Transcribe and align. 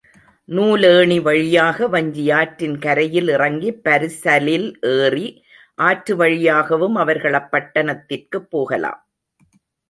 நூலேணி 0.49 1.21
வழியாக 1.21 1.87
வஞ்சியாற்றின் 1.87 2.77
கரையில் 2.79 3.27
இறங்கிப் 3.27 3.83
பரிசலில் 3.83 4.65
ஏறி, 4.81 5.27
ஆற்று 5.75 6.15
வழியாகவும் 6.15 6.95
அவர்கள் 6.95 7.33
அப்பட்டணத்திற்குப் 7.33 8.49
போகலாம். 8.49 9.01